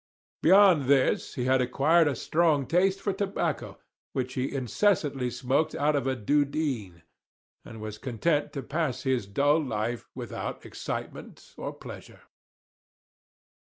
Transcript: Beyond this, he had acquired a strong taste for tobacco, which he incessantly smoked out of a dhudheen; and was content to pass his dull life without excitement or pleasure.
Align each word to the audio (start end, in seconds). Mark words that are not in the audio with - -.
Beyond 0.41 0.85
this, 0.85 1.35
he 1.35 1.45
had 1.45 1.61
acquired 1.61 2.07
a 2.07 2.15
strong 2.15 2.65
taste 2.65 2.99
for 2.99 3.13
tobacco, 3.13 3.77
which 4.13 4.33
he 4.33 4.51
incessantly 4.51 5.29
smoked 5.29 5.75
out 5.75 5.95
of 5.95 6.07
a 6.07 6.15
dhudheen; 6.15 7.03
and 7.63 7.79
was 7.79 7.99
content 7.99 8.51
to 8.53 8.63
pass 8.63 9.03
his 9.03 9.27
dull 9.27 9.63
life 9.63 10.09
without 10.15 10.65
excitement 10.65 11.53
or 11.55 11.71
pleasure. 11.71 12.21